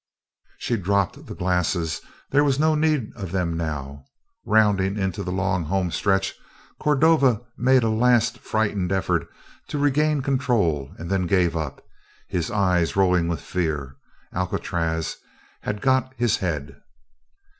[0.57, 2.01] She dropped the glasses.
[2.31, 4.05] There was no need of them now.
[4.47, 6.33] Rounding into the long home stretch
[6.79, 9.27] Cordova made a last frightened effort
[9.67, 11.85] to regain control and then gave up,
[12.27, 13.95] his eyes rolling with fear;
[14.33, 15.17] Alcatraz
[15.61, 16.81] had got his head.